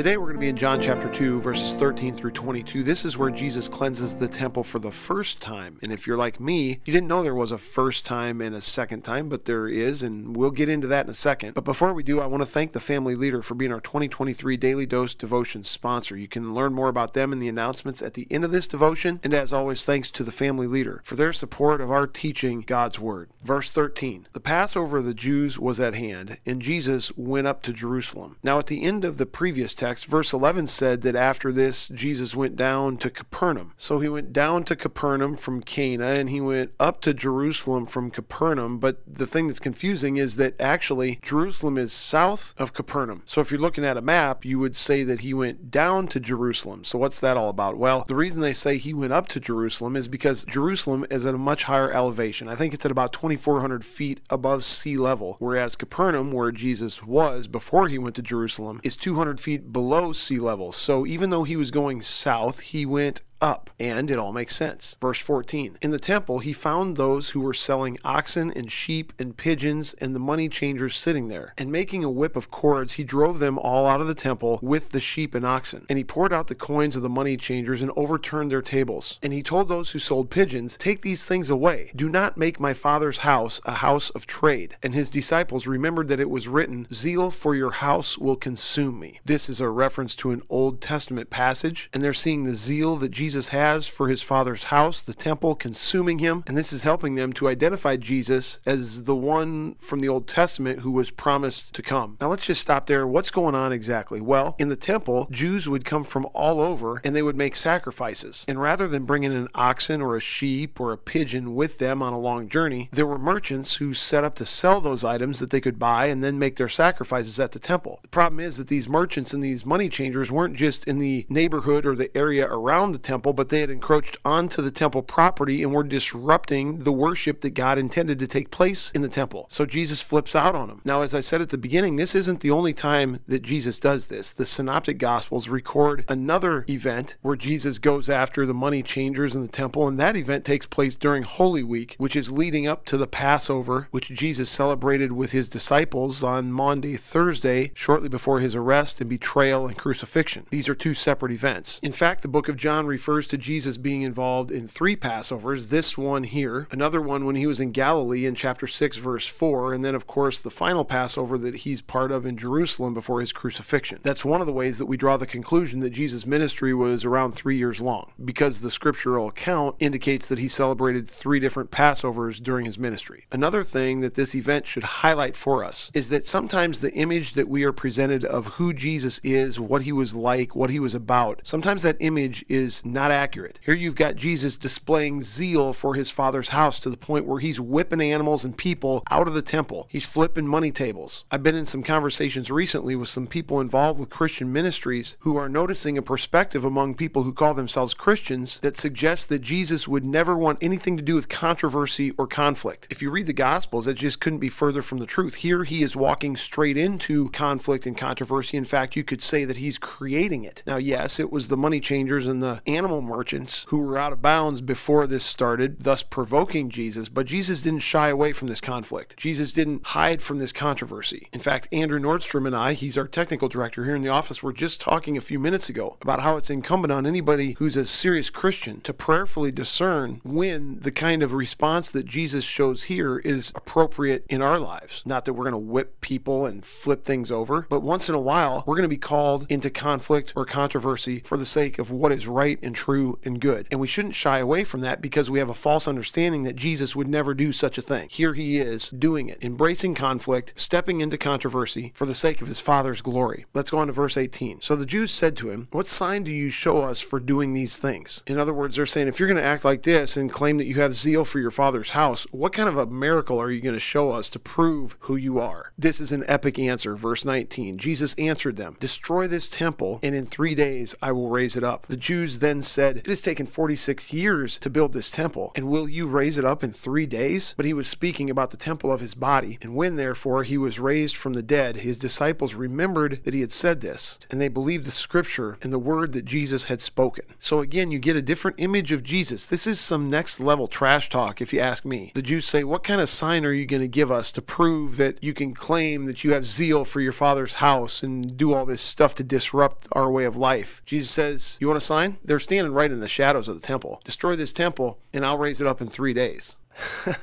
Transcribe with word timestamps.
Today 0.00 0.16
we're 0.16 0.28
going 0.28 0.36
to 0.36 0.40
be 0.40 0.48
in 0.48 0.56
John 0.56 0.80
chapter 0.80 1.10
2, 1.10 1.42
verses 1.42 1.76
13 1.78 2.16
through 2.16 2.30
22. 2.30 2.82
This 2.82 3.04
is 3.04 3.18
where 3.18 3.28
Jesus 3.28 3.68
cleanses 3.68 4.16
the 4.16 4.28
temple 4.28 4.64
for 4.64 4.78
the 4.78 4.90
first 4.90 5.42
time. 5.42 5.78
And 5.82 5.92
if 5.92 6.06
you're 6.06 6.16
like 6.16 6.40
me, 6.40 6.80
you 6.86 6.92
didn't 6.94 7.06
know 7.06 7.22
there 7.22 7.34
was 7.34 7.52
a 7.52 7.58
first 7.58 8.06
time 8.06 8.40
and 8.40 8.54
a 8.54 8.62
second 8.62 9.02
time, 9.04 9.28
but 9.28 9.44
there 9.44 9.68
is, 9.68 10.02
and 10.02 10.34
we'll 10.34 10.52
get 10.52 10.70
into 10.70 10.86
that 10.86 11.04
in 11.04 11.10
a 11.10 11.14
second. 11.14 11.52
But 11.52 11.64
before 11.64 11.92
we 11.92 12.02
do, 12.02 12.18
I 12.18 12.24
want 12.24 12.40
to 12.40 12.46
thank 12.46 12.72
the 12.72 12.80
Family 12.80 13.14
Leader 13.14 13.42
for 13.42 13.54
being 13.54 13.74
our 13.74 13.80
2023 13.80 14.56
Daily 14.56 14.86
Dose 14.86 15.14
Devotion 15.14 15.64
sponsor. 15.64 16.16
You 16.16 16.28
can 16.28 16.54
learn 16.54 16.72
more 16.72 16.88
about 16.88 17.12
them 17.12 17.30
in 17.30 17.38
the 17.38 17.48
announcements 17.48 18.00
at 18.00 18.14
the 18.14 18.26
end 18.30 18.46
of 18.46 18.52
this 18.52 18.66
devotion. 18.66 19.20
And 19.22 19.34
as 19.34 19.52
always, 19.52 19.84
thanks 19.84 20.10
to 20.12 20.24
the 20.24 20.32
Family 20.32 20.66
Leader 20.66 21.02
for 21.04 21.14
their 21.14 21.34
support 21.34 21.82
of 21.82 21.90
our 21.90 22.06
teaching 22.06 22.62
God's 22.62 22.98
Word. 22.98 23.28
Verse 23.42 23.70
13 23.70 24.28
The 24.32 24.40
Passover 24.40 24.96
of 24.96 25.04
the 25.04 25.12
Jews 25.12 25.58
was 25.58 25.78
at 25.78 25.94
hand, 25.94 26.38
and 26.46 26.62
Jesus 26.62 27.14
went 27.18 27.46
up 27.46 27.60
to 27.64 27.74
Jerusalem. 27.74 28.38
Now, 28.42 28.58
at 28.58 28.68
the 28.68 28.82
end 28.82 29.04
of 29.04 29.18
the 29.18 29.26
previous 29.26 29.74
text, 29.74 29.89
verse 29.98 30.32
11 30.32 30.66
said 30.66 31.02
that 31.02 31.16
after 31.16 31.52
this, 31.52 31.88
Jesus 31.88 32.34
went 32.34 32.56
down 32.56 32.96
to 32.98 33.10
Capernaum. 33.10 33.74
So 33.76 34.00
he 34.00 34.08
went 34.08 34.32
down 34.32 34.64
to 34.64 34.76
Capernaum 34.76 35.36
from 35.36 35.62
Cana, 35.62 36.06
and 36.06 36.30
he 36.30 36.40
went 36.40 36.72
up 36.78 37.00
to 37.02 37.14
Jerusalem 37.14 37.86
from 37.86 38.10
Capernaum. 38.10 38.78
But 38.78 39.00
the 39.06 39.26
thing 39.26 39.46
that's 39.46 39.60
confusing 39.60 40.16
is 40.16 40.36
that 40.36 40.60
actually 40.60 41.18
Jerusalem 41.22 41.78
is 41.78 41.92
south 41.92 42.54
of 42.58 42.72
Capernaum. 42.72 43.22
So 43.26 43.40
if 43.40 43.50
you're 43.50 43.60
looking 43.60 43.84
at 43.84 43.96
a 43.96 44.02
map, 44.02 44.44
you 44.44 44.58
would 44.58 44.76
say 44.76 45.02
that 45.04 45.20
he 45.20 45.34
went 45.34 45.70
down 45.70 46.08
to 46.08 46.20
Jerusalem. 46.20 46.84
So 46.84 46.98
what's 46.98 47.20
that 47.20 47.36
all 47.36 47.48
about? 47.48 47.76
Well, 47.76 48.04
the 48.06 48.14
reason 48.14 48.40
they 48.40 48.52
say 48.52 48.76
he 48.76 48.94
went 48.94 49.12
up 49.12 49.28
to 49.28 49.40
Jerusalem 49.40 49.96
is 49.96 50.08
because 50.08 50.44
Jerusalem 50.44 51.04
is 51.10 51.26
at 51.26 51.34
a 51.34 51.38
much 51.38 51.64
higher 51.64 51.90
elevation. 51.90 52.48
I 52.48 52.54
think 52.54 52.74
it's 52.74 52.84
at 52.84 52.90
about 52.90 53.12
2,400 53.12 53.84
feet 53.84 54.20
above 54.30 54.64
sea 54.64 54.96
level, 54.96 55.36
whereas 55.38 55.76
Capernaum, 55.76 56.32
where 56.32 56.52
Jesus 56.52 57.02
was 57.02 57.46
before 57.46 57.88
he 57.88 57.98
went 57.98 58.16
to 58.16 58.22
Jerusalem, 58.22 58.80
is 58.82 58.96
200 58.96 59.40
feet 59.40 59.72
below 59.72 59.79
sea 60.12 60.38
level. 60.38 60.72
So 60.72 61.06
even 61.06 61.30
though 61.30 61.44
he 61.44 61.56
was 61.56 61.70
going 61.70 62.02
south, 62.02 62.60
he 62.60 62.84
went 62.84 63.22
up, 63.40 63.70
and 63.78 64.10
it 64.10 64.18
all 64.18 64.32
makes 64.32 64.54
sense. 64.54 64.96
Verse 65.00 65.20
14 65.20 65.78
In 65.82 65.90
the 65.90 65.98
temple, 65.98 66.40
he 66.40 66.52
found 66.52 66.96
those 66.96 67.30
who 67.30 67.40
were 67.40 67.54
selling 67.54 67.98
oxen 68.04 68.50
and 68.50 68.70
sheep 68.70 69.12
and 69.18 69.36
pigeons 69.36 69.94
and 69.94 70.14
the 70.14 70.20
money 70.20 70.48
changers 70.48 70.96
sitting 70.96 71.28
there. 71.28 71.54
And 71.56 71.72
making 71.72 72.04
a 72.04 72.10
whip 72.10 72.36
of 72.36 72.50
cords, 72.50 72.94
he 72.94 73.04
drove 73.04 73.38
them 73.38 73.58
all 73.58 73.86
out 73.86 74.00
of 74.00 74.06
the 74.06 74.14
temple 74.14 74.58
with 74.62 74.90
the 74.90 75.00
sheep 75.00 75.34
and 75.34 75.44
oxen. 75.44 75.86
And 75.88 75.98
he 75.98 76.04
poured 76.04 76.32
out 76.32 76.48
the 76.48 76.54
coins 76.54 76.96
of 76.96 77.02
the 77.02 77.08
money 77.08 77.36
changers 77.36 77.82
and 77.82 77.90
overturned 77.96 78.50
their 78.50 78.62
tables. 78.62 79.18
And 79.22 79.32
he 79.32 79.42
told 79.42 79.68
those 79.68 79.90
who 79.90 79.98
sold 79.98 80.30
pigeons, 80.30 80.76
Take 80.76 81.02
these 81.02 81.24
things 81.24 81.50
away. 81.50 81.92
Do 81.96 82.08
not 82.08 82.36
make 82.36 82.60
my 82.60 82.74
father's 82.74 83.18
house 83.18 83.60
a 83.64 83.74
house 83.74 84.10
of 84.10 84.26
trade. 84.26 84.76
And 84.82 84.94
his 84.94 85.10
disciples 85.10 85.66
remembered 85.66 86.08
that 86.08 86.20
it 86.20 86.30
was 86.30 86.48
written, 86.48 86.86
Zeal 86.92 87.30
for 87.30 87.54
your 87.54 87.72
house 87.72 88.18
will 88.18 88.36
consume 88.36 88.98
me. 88.98 89.20
This 89.24 89.48
is 89.48 89.60
a 89.60 89.68
reference 89.68 90.14
to 90.16 90.30
an 90.30 90.42
Old 90.48 90.80
Testament 90.80 91.30
passage, 91.30 91.88
and 91.92 92.02
they're 92.02 92.12
seeing 92.12 92.44
the 92.44 92.54
zeal 92.54 92.96
that 92.96 93.10
Jesus 93.10 93.29
Jesus 93.30 93.50
has 93.50 93.86
for 93.86 94.08
his 94.08 94.22
Father's 94.22 94.64
house, 94.64 95.00
the 95.00 95.14
temple, 95.14 95.54
consuming 95.54 96.18
him. 96.18 96.42
And 96.48 96.58
this 96.58 96.72
is 96.72 96.82
helping 96.82 97.14
them 97.14 97.32
to 97.34 97.46
identify 97.46 97.94
Jesus 97.94 98.58
as 98.66 99.04
the 99.04 99.14
one 99.14 99.74
from 99.74 100.00
the 100.00 100.08
Old 100.08 100.26
Testament 100.26 100.80
who 100.80 100.90
was 100.90 101.12
promised 101.12 101.72
to 101.74 101.80
come. 101.80 102.16
Now 102.20 102.26
let's 102.26 102.44
just 102.44 102.60
stop 102.60 102.86
there. 102.86 103.06
What's 103.06 103.30
going 103.30 103.54
on 103.54 103.72
exactly? 103.72 104.20
Well, 104.20 104.56
in 104.58 104.68
the 104.68 104.74
temple, 104.74 105.28
Jews 105.30 105.68
would 105.68 105.84
come 105.84 106.02
from 106.02 106.26
all 106.34 106.60
over 106.60 107.00
and 107.04 107.14
they 107.14 107.22
would 107.22 107.36
make 107.36 107.54
sacrifices. 107.54 108.44
And 108.48 108.60
rather 108.60 108.88
than 108.88 109.04
bringing 109.04 109.32
an 109.32 109.46
oxen 109.54 110.02
or 110.02 110.16
a 110.16 110.20
sheep 110.20 110.80
or 110.80 110.90
a 110.90 110.98
pigeon 110.98 111.54
with 111.54 111.78
them 111.78 112.02
on 112.02 112.12
a 112.12 112.18
long 112.18 112.48
journey, 112.48 112.88
there 112.92 113.06
were 113.06 113.16
merchants 113.16 113.76
who 113.76 113.94
set 113.94 114.24
up 114.24 114.34
to 114.34 114.44
sell 114.44 114.80
those 114.80 115.04
items 115.04 115.38
that 115.38 115.50
they 115.50 115.60
could 115.60 115.78
buy 115.78 116.06
and 116.06 116.24
then 116.24 116.36
make 116.36 116.56
their 116.56 116.68
sacrifices 116.68 117.38
at 117.38 117.52
the 117.52 117.60
temple. 117.60 118.00
The 118.02 118.08
problem 118.08 118.40
is 118.40 118.56
that 118.56 118.66
these 118.66 118.88
merchants 118.88 119.32
and 119.32 119.40
these 119.40 119.64
money 119.64 119.88
changers 119.88 120.32
weren't 120.32 120.56
just 120.56 120.82
in 120.88 120.98
the 120.98 121.26
neighborhood 121.28 121.86
or 121.86 121.94
the 121.94 122.10
area 122.16 122.48
around 122.48 122.90
the 122.90 122.98
temple 122.98 123.19
temple, 123.20 123.32
but 123.34 123.50
they 123.50 123.60
had 123.60 123.68
encroached 123.68 124.16
onto 124.24 124.62
the 124.62 124.70
temple 124.70 125.02
property 125.02 125.62
and 125.62 125.74
were 125.74 125.82
disrupting 125.82 126.78
the 126.78 126.92
worship 126.92 127.42
that 127.42 127.50
God 127.50 127.76
intended 127.76 128.18
to 128.18 128.26
take 128.26 128.50
place 128.50 128.90
in 128.92 129.02
the 129.02 129.10
temple. 129.10 129.44
So 129.50 129.66
Jesus 129.66 130.00
flips 130.00 130.34
out 130.34 130.54
on 130.54 130.68
them. 130.68 130.80
Now, 130.86 131.02
as 131.02 131.14
I 131.14 131.20
said 131.20 131.42
at 131.42 131.50
the 131.50 131.58
beginning, 131.58 131.96
this 131.96 132.14
isn't 132.14 132.40
the 132.40 132.50
only 132.50 132.72
time 132.72 133.20
that 133.28 133.42
Jesus 133.42 133.78
does 133.78 134.06
this. 134.06 134.32
The 134.32 134.46
Synoptic 134.46 134.96
Gospels 134.96 135.50
record 135.50 136.06
another 136.08 136.64
event 136.66 137.16
where 137.20 137.36
Jesus 137.36 137.78
goes 137.78 138.08
after 138.08 138.46
the 138.46 138.54
money 138.54 138.82
changers 138.82 139.34
in 139.34 139.42
the 139.42 139.48
temple, 139.48 139.86
and 139.86 140.00
that 140.00 140.16
event 140.16 140.46
takes 140.46 140.64
place 140.64 140.94
during 140.94 141.24
Holy 141.24 141.62
Week, 141.62 141.96
which 141.98 142.16
is 142.16 142.32
leading 142.32 142.66
up 142.66 142.86
to 142.86 142.96
the 142.96 143.06
Passover, 143.06 143.88
which 143.90 144.08
Jesus 144.08 144.48
celebrated 144.48 145.12
with 145.12 145.32
his 145.32 145.46
disciples 145.46 146.24
on 146.24 146.52
Maundy, 146.52 146.96
Thursday, 146.96 147.70
shortly 147.74 148.08
before 148.08 148.40
his 148.40 148.56
arrest 148.56 148.98
and 149.02 149.10
betrayal 149.10 149.66
and 149.66 149.76
crucifixion. 149.76 150.46
These 150.48 150.70
are 150.70 150.74
two 150.74 150.94
separate 150.94 151.32
events. 151.32 151.80
In 151.82 151.92
fact, 151.92 152.22
the 152.22 152.28
book 152.28 152.48
of 152.48 152.56
John 152.56 152.86
refers 152.86 153.09
refers 153.10 153.26
to 153.26 153.36
Jesus 153.36 153.76
being 153.76 154.02
involved 154.02 154.52
in 154.52 154.68
three 154.68 154.94
Passovers, 154.94 155.68
this 155.68 155.98
one 155.98 156.22
here, 156.22 156.68
another 156.70 157.02
one 157.02 157.24
when 157.24 157.34
he 157.34 157.44
was 157.44 157.58
in 157.58 157.72
Galilee 157.72 158.24
in 158.24 158.36
chapter 158.36 158.68
6, 158.68 158.98
verse 158.98 159.26
4, 159.26 159.74
and 159.74 159.84
then, 159.84 159.96
of 159.96 160.06
course, 160.06 160.40
the 160.40 160.48
final 160.48 160.84
Passover 160.84 161.36
that 161.38 161.56
he's 161.56 161.80
part 161.80 162.12
of 162.12 162.24
in 162.24 162.36
Jerusalem 162.36 162.94
before 162.94 163.18
his 163.18 163.32
crucifixion. 163.32 163.98
That's 164.04 164.24
one 164.24 164.40
of 164.40 164.46
the 164.46 164.52
ways 164.52 164.78
that 164.78 164.86
we 164.86 164.96
draw 164.96 165.16
the 165.16 165.26
conclusion 165.26 165.80
that 165.80 165.90
Jesus' 165.90 166.24
ministry 166.24 166.72
was 166.72 167.04
around 167.04 167.32
three 167.32 167.56
years 167.56 167.80
long, 167.80 168.12
because 168.24 168.60
the 168.60 168.70
scriptural 168.70 169.26
account 169.26 169.74
indicates 169.80 170.28
that 170.28 170.38
he 170.38 170.46
celebrated 170.46 171.08
three 171.08 171.40
different 171.40 171.72
Passovers 171.72 172.40
during 172.40 172.64
his 172.64 172.78
ministry. 172.78 173.26
Another 173.32 173.64
thing 173.64 174.02
that 174.02 174.14
this 174.14 174.36
event 174.36 174.68
should 174.68 174.84
highlight 174.84 175.34
for 175.34 175.64
us 175.64 175.90
is 175.94 176.10
that 176.10 176.28
sometimes 176.28 176.80
the 176.80 176.94
image 176.94 177.32
that 177.32 177.48
we 177.48 177.64
are 177.64 177.72
presented 177.72 178.24
of 178.24 178.46
who 178.54 178.72
Jesus 178.72 179.20
is, 179.24 179.58
what 179.58 179.82
he 179.82 179.90
was 179.90 180.14
like, 180.14 180.54
what 180.54 180.70
he 180.70 180.78
was 180.78 180.94
about, 180.94 181.40
sometimes 181.42 181.82
that 181.82 181.96
image 181.98 182.44
is 182.48 182.84
not 182.84 182.99
not 183.00 183.10
accurate. 183.10 183.58
Here 183.64 183.72
you've 183.72 183.94
got 183.94 184.16
Jesus 184.16 184.56
displaying 184.56 185.22
zeal 185.22 185.72
for 185.72 185.94
his 185.94 186.10
father's 186.10 186.50
house 186.50 186.78
to 186.80 186.90
the 186.90 186.98
point 186.98 187.24
where 187.24 187.40
he's 187.40 187.58
whipping 187.58 188.02
animals 188.02 188.44
and 188.44 188.54
people 188.54 189.02
out 189.10 189.26
of 189.26 189.32
the 189.32 189.40
temple. 189.40 189.86
He's 189.88 190.04
flipping 190.04 190.46
money 190.46 190.70
tables. 190.70 191.24
I've 191.30 191.42
been 191.42 191.54
in 191.54 191.64
some 191.64 191.82
conversations 191.82 192.50
recently 192.50 192.94
with 192.94 193.08
some 193.08 193.26
people 193.26 193.58
involved 193.58 193.98
with 193.98 194.10
Christian 194.10 194.52
ministries 194.52 195.16
who 195.20 195.38
are 195.38 195.48
noticing 195.48 195.96
a 195.96 196.02
perspective 196.02 196.62
among 196.62 196.94
people 196.94 197.22
who 197.22 197.32
call 197.32 197.54
themselves 197.54 197.94
Christians 197.94 198.58
that 198.58 198.76
suggests 198.76 199.24
that 199.28 199.38
Jesus 199.38 199.88
would 199.88 200.04
never 200.04 200.36
want 200.36 200.58
anything 200.60 200.98
to 200.98 201.02
do 201.02 201.14
with 201.14 201.30
controversy 201.30 202.10
or 202.18 202.26
conflict. 202.26 202.86
If 202.90 203.00
you 203.00 203.10
read 203.10 203.28
the 203.28 203.32
Gospels, 203.32 203.86
it 203.86 203.94
just 203.94 204.20
couldn't 204.20 204.40
be 204.40 204.50
further 204.50 204.82
from 204.82 204.98
the 204.98 205.06
truth. 205.06 205.36
Here 205.36 205.64
he 205.64 205.82
is 205.82 205.96
walking 205.96 206.36
straight 206.36 206.76
into 206.76 207.30
conflict 207.30 207.86
and 207.86 207.96
controversy. 207.96 208.58
In 208.58 208.66
fact, 208.66 208.94
you 208.94 209.04
could 209.04 209.22
say 209.22 209.46
that 209.46 209.56
he's 209.56 209.78
creating 209.78 210.44
it. 210.44 210.62
Now, 210.66 210.76
yes, 210.76 211.18
it 211.18 211.32
was 211.32 211.48
the 211.48 211.56
money 211.56 211.80
changers 211.80 212.26
and 212.26 212.42
the 212.42 212.60
animal 212.80 213.02
merchants 213.02 213.66
who 213.68 213.76
were 213.76 213.98
out 213.98 214.10
of 214.10 214.22
bounds 214.22 214.62
before 214.62 215.06
this 215.06 215.22
started, 215.22 215.80
thus 215.80 216.02
provoking 216.02 216.70
Jesus. 216.70 217.10
But 217.10 217.26
Jesus 217.26 217.60
didn't 217.60 217.80
shy 217.80 218.08
away 218.08 218.32
from 218.32 218.48
this 218.48 218.62
conflict. 218.62 219.18
Jesus 219.18 219.52
didn't 219.52 219.88
hide 219.88 220.22
from 220.22 220.38
this 220.38 220.50
controversy. 220.50 221.28
In 221.30 221.40
fact, 221.40 221.68
Andrew 221.72 222.00
Nordstrom 222.00 222.46
and 222.46 222.56
I, 222.56 222.72
he's 222.72 222.96
our 222.96 223.06
technical 223.06 223.50
director 223.50 223.84
here 223.84 223.94
in 223.94 224.00
the 224.00 224.08
office, 224.08 224.42
were 224.42 224.54
just 224.54 224.80
talking 224.80 225.18
a 225.18 225.20
few 225.20 225.38
minutes 225.38 225.68
ago 225.68 225.98
about 226.00 226.22
how 226.22 226.38
it's 226.38 226.48
incumbent 226.48 226.90
on 226.90 227.06
anybody 227.06 227.54
who's 227.58 227.76
a 227.76 227.84
serious 227.84 228.30
Christian 228.30 228.80
to 228.80 228.94
prayerfully 228.94 229.52
discern 229.52 230.22
when 230.24 230.78
the 230.80 230.90
kind 230.90 231.22
of 231.22 231.34
response 231.34 231.90
that 231.90 232.06
Jesus 232.06 232.44
shows 232.44 232.84
here 232.84 233.18
is 233.18 233.52
appropriate 233.54 234.24
in 234.30 234.40
our 234.40 234.58
lives. 234.58 235.02
Not 235.04 235.26
that 235.26 235.34
we're 235.34 235.50
going 235.50 235.52
to 235.52 235.58
whip 235.58 236.00
people 236.00 236.46
and 236.46 236.64
flip 236.64 237.04
things 237.04 237.30
over, 237.30 237.66
but 237.68 237.82
once 237.82 238.08
in 238.08 238.14
a 238.14 238.20
while, 238.20 238.64
we're 238.66 238.76
going 238.76 238.84
to 238.84 238.88
be 238.88 238.96
called 238.96 239.44
into 239.50 239.68
conflict 239.68 240.32
or 240.34 240.46
controversy 240.46 241.20
for 241.26 241.36
the 241.36 241.44
sake 241.44 241.78
of 241.78 241.90
what 241.90 242.10
is 242.10 242.26
right 242.26 242.58
and 242.62 242.69
true 242.74 243.18
and 243.24 243.40
good. 243.40 243.66
And 243.70 243.80
we 243.80 243.86
shouldn't 243.86 244.14
shy 244.14 244.38
away 244.38 244.64
from 244.64 244.80
that 244.80 245.00
because 245.00 245.30
we 245.30 245.38
have 245.38 245.48
a 245.48 245.54
false 245.54 245.86
understanding 245.88 246.42
that 246.42 246.56
Jesus 246.56 246.96
would 246.96 247.08
never 247.08 247.34
do 247.34 247.52
such 247.52 247.78
a 247.78 247.82
thing. 247.82 248.08
Here 248.10 248.34
he 248.34 248.58
is 248.58 248.90
doing 248.90 249.28
it, 249.28 249.38
embracing 249.42 249.94
conflict, 249.94 250.52
stepping 250.56 251.00
into 251.00 251.18
controversy 251.18 251.92
for 251.94 252.06
the 252.06 252.14
sake 252.14 252.40
of 252.40 252.48
his 252.48 252.60
Father's 252.60 253.00
glory. 253.00 253.46
Let's 253.54 253.70
go 253.70 253.78
on 253.78 253.88
to 253.88 253.92
verse 253.92 254.16
18. 254.16 254.60
So 254.60 254.76
the 254.76 254.86
Jews 254.86 255.10
said 255.10 255.36
to 255.38 255.50
him, 255.50 255.68
What 255.70 255.86
sign 255.86 256.24
do 256.24 256.32
you 256.32 256.50
show 256.50 256.82
us 256.82 257.00
for 257.00 257.20
doing 257.20 257.52
these 257.52 257.78
things? 257.78 258.22
In 258.26 258.38
other 258.38 258.54
words, 258.54 258.76
they're 258.76 258.86
saying, 258.86 259.08
if 259.08 259.18
you're 259.18 259.28
going 259.28 259.36
to 259.36 259.42
act 259.42 259.64
like 259.64 259.82
this 259.82 260.16
and 260.16 260.30
claim 260.30 260.58
that 260.58 260.66
you 260.66 260.76
have 260.76 260.94
zeal 260.94 261.24
for 261.24 261.38
your 261.38 261.50
Father's 261.50 261.90
house, 261.90 262.26
what 262.30 262.52
kind 262.52 262.68
of 262.68 262.76
a 262.76 262.86
miracle 262.86 263.40
are 263.40 263.50
you 263.50 263.60
going 263.60 263.74
to 263.74 263.80
show 263.80 264.12
us 264.12 264.28
to 264.30 264.38
prove 264.38 264.96
who 265.00 265.16
you 265.16 265.38
are? 265.38 265.72
This 265.78 266.00
is 266.00 266.12
an 266.12 266.24
epic 266.28 266.58
answer. 266.58 266.94
Verse 266.94 267.24
19 267.24 267.78
Jesus 267.78 268.14
answered 268.14 268.56
them, 268.56 268.76
Destroy 268.80 269.26
this 269.26 269.48
temple, 269.48 270.00
and 270.02 270.14
in 270.14 270.26
three 270.26 270.54
days 270.54 270.94
I 271.02 271.12
will 271.12 271.28
raise 271.28 271.56
it 271.56 271.64
up. 271.64 271.86
The 271.86 271.96
Jews 271.96 272.40
then 272.40 272.59
said, 272.62 272.98
It 272.98 273.06
has 273.06 273.22
taken 273.22 273.46
46 273.46 274.12
years 274.12 274.58
to 274.58 274.70
build 274.70 274.92
this 274.92 275.10
temple, 275.10 275.52
and 275.54 275.68
will 275.68 275.88
you 275.88 276.06
raise 276.06 276.38
it 276.38 276.44
up 276.44 276.62
in 276.62 276.72
three 276.72 277.06
days? 277.06 277.54
But 277.56 277.66
he 277.66 277.72
was 277.72 277.88
speaking 277.88 278.30
about 278.30 278.50
the 278.50 278.56
temple 278.56 278.92
of 278.92 279.00
his 279.00 279.14
body. 279.14 279.58
And 279.62 279.74
when 279.74 279.96
therefore 279.96 280.42
he 280.42 280.58
was 280.58 280.80
raised 280.80 281.16
from 281.16 281.32
the 281.32 281.42
dead, 281.42 281.78
his 281.78 281.98
disciples 281.98 282.54
remembered 282.54 283.20
that 283.24 283.34
he 283.34 283.40
had 283.40 283.52
said 283.52 283.80
this, 283.80 284.18
and 284.30 284.40
they 284.40 284.48
believed 284.48 284.84
the 284.84 284.90
scripture 284.90 285.58
and 285.62 285.72
the 285.72 285.78
word 285.78 286.12
that 286.12 286.24
Jesus 286.24 286.66
had 286.66 286.82
spoken. 286.82 287.24
So 287.38 287.60
again, 287.60 287.90
you 287.90 287.98
get 287.98 288.16
a 288.16 288.22
different 288.22 288.60
image 288.60 288.92
of 288.92 289.02
Jesus. 289.02 289.46
This 289.46 289.66
is 289.66 289.80
some 289.80 290.10
next 290.10 290.40
level 290.40 290.68
trash 290.68 291.08
talk, 291.08 291.40
if 291.40 291.52
you 291.52 291.60
ask 291.60 291.84
me. 291.84 292.12
The 292.14 292.22
Jews 292.22 292.44
say, 292.44 292.64
What 292.64 292.84
kind 292.84 293.00
of 293.00 293.08
sign 293.08 293.44
are 293.44 293.52
you 293.52 293.66
going 293.66 293.82
to 293.82 293.88
give 293.88 294.10
us 294.10 294.32
to 294.32 294.42
prove 294.42 294.96
that 294.96 295.22
you 295.22 295.34
can 295.34 295.54
claim 295.54 296.06
that 296.06 296.24
you 296.24 296.32
have 296.32 296.46
zeal 296.46 296.84
for 296.84 297.00
your 297.00 297.12
father's 297.12 297.54
house 297.54 298.02
and 298.02 298.36
do 298.36 298.52
all 298.52 298.66
this 298.66 298.82
stuff 298.82 299.14
to 299.16 299.24
disrupt 299.24 299.88
our 299.92 300.10
way 300.10 300.24
of 300.24 300.36
life? 300.36 300.82
Jesus 300.86 301.10
says, 301.10 301.56
You 301.60 301.68
want 301.68 301.78
a 301.78 301.80
sign? 301.80 302.18
They're 302.24 302.38
standing 302.50 302.72
right 302.72 302.90
in 302.90 302.98
the 302.98 303.06
shadows 303.06 303.46
of 303.46 303.54
the 303.54 303.64
temple. 303.64 304.00
Destroy 304.02 304.34
this 304.34 304.52
temple, 304.52 304.98
and 305.14 305.24
I'll 305.24 305.38
raise 305.38 305.60
it 305.60 305.68
up 305.68 305.80
in 305.80 305.86
three 305.86 306.12
days. 306.12 306.56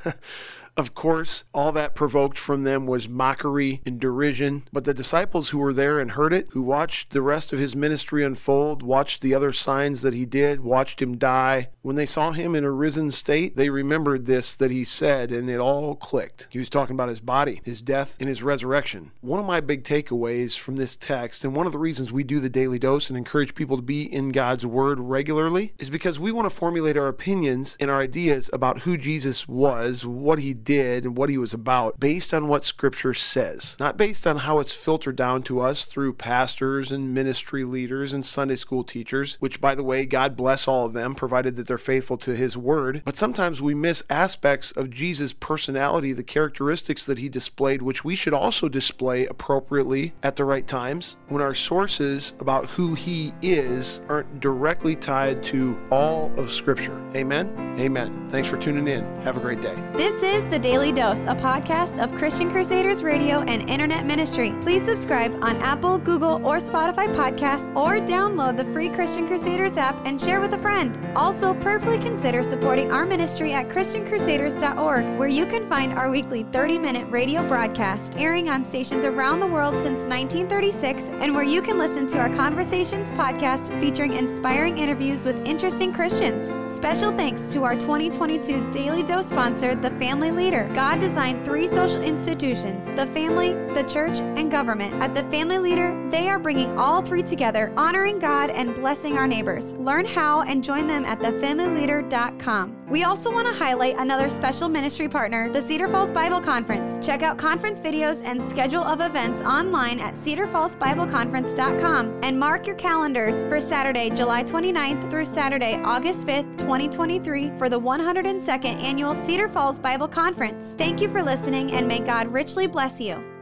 Of 0.78 0.94
course, 0.94 1.42
all 1.52 1.72
that 1.72 1.96
provoked 1.96 2.38
from 2.38 2.62
them 2.62 2.86
was 2.86 3.08
mockery 3.08 3.82
and 3.84 3.98
derision. 3.98 4.68
But 4.72 4.84
the 4.84 4.94
disciples 4.94 5.48
who 5.48 5.58
were 5.58 5.74
there 5.74 5.98
and 5.98 6.12
heard 6.12 6.32
it, 6.32 6.46
who 6.52 6.62
watched 6.62 7.10
the 7.10 7.20
rest 7.20 7.52
of 7.52 7.58
his 7.58 7.74
ministry 7.74 8.24
unfold, 8.24 8.84
watched 8.84 9.20
the 9.20 9.34
other 9.34 9.52
signs 9.52 10.02
that 10.02 10.14
he 10.14 10.24
did, 10.24 10.60
watched 10.60 11.02
him 11.02 11.18
die, 11.18 11.70
when 11.88 11.96
they 11.96 12.04
saw 12.04 12.32
him 12.32 12.54
in 12.54 12.64
a 12.64 12.70
risen 12.70 13.10
state, 13.10 13.56
they 13.56 13.70
remembered 13.70 14.26
this 14.26 14.54
that 14.54 14.70
he 14.70 14.84
said, 14.84 15.32
and 15.32 15.48
it 15.48 15.58
all 15.58 15.96
clicked. 15.96 16.46
He 16.50 16.58
was 16.58 16.68
talking 16.68 16.94
about 16.94 17.08
his 17.08 17.20
body, 17.20 17.62
his 17.64 17.80
death, 17.80 18.14
and 18.20 18.28
his 18.28 18.42
resurrection. 18.42 19.10
One 19.22 19.40
of 19.40 19.46
my 19.46 19.60
big 19.60 19.84
takeaways 19.84 20.58
from 20.58 20.76
this 20.76 20.96
text, 20.96 21.46
and 21.46 21.56
one 21.56 21.64
of 21.64 21.72
the 21.72 21.78
reasons 21.78 22.12
we 22.12 22.24
do 22.24 22.40
the 22.40 22.50
daily 22.50 22.78
dose 22.78 23.08
and 23.08 23.16
encourage 23.16 23.54
people 23.54 23.76
to 23.76 23.82
be 23.82 24.02
in 24.02 24.32
God's 24.32 24.66
word 24.66 25.00
regularly, 25.00 25.72
is 25.78 25.88
because 25.88 26.20
we 26.20 26.30
want 26.30 26.44
to 26.44 26.54
formulate 26.54 26.98
our 26.98 27.08
opinions 27.08 27.74
and 27.80 27.90
our 27.90 28.00
ideas 28.00 28.50
about 28.52 28.80
who 28.80 28.98
Jesus 28.98 29.48
was, 29.48 30.04
what 30.04 30.40
he 30.40 30.52
did 30.68 31.06
and 31.06 31.16
what 31.16 31.30
he 31.30 31.38
was 31.38 31.54
about 31.54 31.98
based 31.98 32.34
on 32.34 32.46
what 32.46 32.62
scripture 32.62 33.14
says, 33.14 33.74
not 33.80 33.96
based 33.96 34.26
on 34.26 34.36
how 34.36 34.58
it's 34.58 34.70
filtered 34.70 35.16
down 35.16 35.42
to 35.42 35.60
us 35.60 35.86
through 35.86 36.12
pastors 36.12 36.92
and 36.92 37.14
ministry 37.14 37.64
leaders 37.64 38.12
and 38.12 38.26
Sunday 38.26 38.54
school 38.54 38.84
teachers, 38.84 39.38
which, 39.40 39.62
by 39.62 39.74
the 39.74 39.82
way, 39.82 40.04
God 40.04 40.36
bless 40.36 40.68
all 40.68 40.84
of 40.84 40.92
them, 40.92 41.14
provided 41.14 41.56
that 41.56 41.66
they're 41.66 41.78
faithful 41.78 42.18
to 42.18 42.36
his 42.36 42.54
word. 42.54 43.00
But 43.06 43.16
sometimes 43.16 43.62
we 43.62 43.72
miss 43.72 44.02
aspects 44.10 44.70
of 44.72 44.90
Jesus' 44.90 45.32
personality, 45.32 46.12
the 46.12 46.22
characteristics 46.22 47.02
that 47.04 47.16
he 47.16 47.30
displayed, 47.30 47.80
which 47.80 48.04
we 48.04 48.14
should 48.14 48.34
also 48.34 48.68
display 48.68 49.24
appropriately 49.24 50.12
at 50.22 50.36
the 50.36 50.44
right 50.44 50.66
times 50.66 51.16
when 51.28 51.40
our 51.40 51.54
sources 51.54 52.34
about 52.40 52.66
who 52.66 52.94
he 52.94 53.32
is 53.40 54.02
aren't 54.10 54.40
directly 54.40 54.94
tied 54.94 55.42
to 55.44 55.78
all 55.90 56.30
of 56.38 56.50
scripture. 56.50 57.00
Amen. 57.14 57.67
Amen. 57.78 58.28
Thanks 58.28 58.48
for 58.48 58.56
tuning 58.56 58.88
in. 58.88 59.04
Have 59.22 59.36
a 59.36 59.40
great 59.40 59.60
day. 59.60 59.76
This 59.92 60.20
is 60.20 60.44
The 60.50 60.58
Daily 60.58 60.90
Dose, 60.90 61.22
a 61.22 61.34
podcast 61.36 62.02
of 62.02 62.12
Christian 62.16 62.50
Crusaders 62.50 63.04
Radio 63.04 63.40
and 63.42 63.70
Internet 63.70 64.04
Ministry. 64.04 64.52
Please 64.60 64.84
subscribe 64.84 65.32
on 65.42 65.56
Apple, 65.58 65.96
Google, 65.98 66.44
or 66.44 66.56
Spotify 66.56 67.06
podcasts, 67.14 67.70
or 67.76 68.04
download 68.04 68.56
the 68.56 68.64
free 68.64 68.88
Christian 68.88 69.28
Crusaders 69.28 69.76
app 69.76 70.04
and 70.04 70.20
share 70.20 70.40
with 70.40 70.54
a 70.54 70.58
friend. 70.58 70.98
Also, 71.14 71.54
prayerfully 71.54 71.98
consider 71.98 72.42
supporting 72.42 72.90
our 72.90 73.06
ministry 73.06 73.52
at 73.52 73.68
ChristianCrusaders.org, 73.68 75.16
where 75.16 75.28
you 75.28 75.46
can 75.46 75.68
find 75.68 75.92
our 75.92 76.10
weekly 76.10 76.42
30 76.52 76.78
minute 76.78 77.06
radio 77.10 77.46
broadcast 77.46 78.14
airing 78.16 78.48
on 78.48 78.64
stations 78.64 79.04
around 79.04 79.40
the 79.40 79.46
world 79.46 79.74
since 79.82 80.00
1936, 80.08 81.04
and 81.20 81.34
where 81.34 81.44
you 81.44 81.60
can 81.60 81.78
listen 81.78 82.06
to 82.08 82.18
our 82.18 82.34
Conversations 82.34 83.10
podcast 83.10 83.78
featuring 83.80 84.14
inspiring 84.14 84.78
interviews 84.78 85.24
with 85.24 85.36
interesting 85.46 85.92
Christians. 85.92 86.54
Special 86.74 87.12
thanks 87.12 87.50
to 87.50 87.64
our 87.64 87.74
2022 87.74 88.70
Daily 88.70 89.02
Dose 89.02 89.28
sponsor, 89.28 89.74
The 89.74 89.90
Family 89.92 90.30
Leader. 90.30 90.70
God 90.74 91.00
designed 91.00 91.44
three 91.44 91.66
social 91.66 92.02
institutions 92.02 92.86
the 92.96 93.06
family, 93.08 93.52
the 93.78 93.88
church, 93.88 94.18
and 94.18 94.50
government. 94.50 94.92
At 94.94 95.14
The 95.14 95.22
Family 95.30 95.58
Leader, 95.58 95.94
they 96.10 96.28
are 96.28 96.40
bringing 96.40 96.76
all 96.76 97.00
three 97.00 97.22
together, 97.22 97.72
honoring 97.76 98.18
God 98.18 98.50
and 98.50 98.74
blessing 98.74 99.16
our 99.16 99.26
neighbors. 99.26 99.74
Learn 99.74 100.04
how 100.04 100.42
and 100.42 100.64
join 100.64 100.88
them 100.88 101.04
at 101.04 101.20
thefamilyleader.com. 101.20 102.74
We 102.88 103.04
also 103.04 103.30
want 103.30 103.46
to 103.46 103.54
highlight 103.54 103.96
another 103.98 104.28
special 104.28 104.68
ministry 104.68 105.08
partner, 105.08 105.52
the 105.52 105.62
Cedar 105.62 105.86
Falls 105.88 106.10
Bible 106.10 106.40
Conference. 106.40 107.06
Check 107.06 107.22
out 107.22 107.38
conference 107.38 107.80
videos 107.80 108.20
and 108.24 108.42
schedule 108.50 108.82
of 108.82 109.00
events 109.00 109.42
online 109.42 110.00
at 110.00 110.14
cedarfallsbibleconference.com 110.14 112.20
and 112.24 112.40
mark 112.40 112.66
your 112.66 112.76
calendars 112.76 113.42
for 113.44 113.60
Saturday, 113.60 114.10
July 114.10 114.42
29th 114.42 115.08
through 115.10 115.26
Saturday, 115.26 115.80
August 115.84 116.26
5th, 116.26 116.58
2023 116.58 117.52
for 117.58 117.68
the 117.68 117.78
102nd 117.78 118.82
annual 118.82 119.14
Cedar 119.14 119.48
Falls 119.48 119.78
Bible 119.78 120.08
Conference. 120.08 120.74
Thank 120.78 121.00
you 121.00 121.08
for 121.08 121.22
listening 121.22 121.70
and 121.72 121.86
may 121.86 122.00
God 122.00 122.26
richly 122.28 122.66
bless 122.66 123.00
you. 123.00 123.37